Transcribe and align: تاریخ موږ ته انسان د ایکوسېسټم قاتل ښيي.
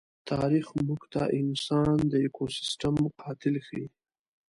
تاریخ 0.29 0.67
موږ 0.87 1.01
ته 1.13 1.21
انسان 1.39 1.97
د 2.11 2.13
ایکوسېسټم 2.23 2.95
قاتل 3.21 3.55
ښيي. 3.65 3.87